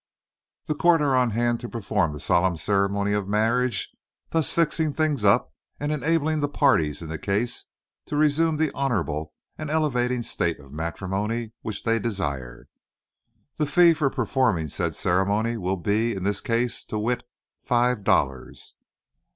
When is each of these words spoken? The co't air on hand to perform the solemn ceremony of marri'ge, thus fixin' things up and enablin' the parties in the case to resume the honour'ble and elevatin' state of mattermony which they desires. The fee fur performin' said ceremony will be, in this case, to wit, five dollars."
The 0.65 0.73
co't 0.73 0.99
air 0.99 1.15
on 1.15 1.29
hand 1.29 1.59
to 1.59 1.69
perform 1.69 2.11
the 2.11 2.19
solemn 2.19 2.57
ceremony 2.57 3.13
of 3.13 3.27
marri'ge, 3.27 3.89
thus 4.31 4.51
fixin' 4.51 4.93
things 4.93 5.23
up 5.23 5.53
and 5.79 5.91
enablin' 5.91 6.41
the 6.41 6.49
parties 6.49 7.03
in 7.03 7.09
the 7.09 7.19
case 7.19 7.65
to 8.07 8.15
resume 8.17 8.57
the 8.57 8.71
honour'ble 8.73 9.31
and 9.59 9.69
elevatin' 9.69 10.23
state 10.23 10.59
of 10.59 10.71
mattermony 10.71 11.51
which 11.61 11.83
they 11.83 11.99
desires. 11.99 12.65
The 13.57 13.67
fee 13.67 13.93
fur 13.93 14.09
performin' 14.09 14.69
said 14.71 14.95
ceremony 14.95 15.55
will 15.55 15.77
be, 15.77 16.15
in 16.15 16.23
this 16.23 16.41
case, 16.41 16.83
to 16.85 16.97
wit, 16.97 17.23
five 17.61 18.03
dollars." 18.03 18.73